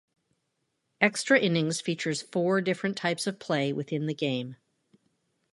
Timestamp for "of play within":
3.27-4.07